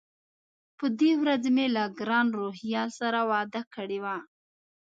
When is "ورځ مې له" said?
1.21-1.83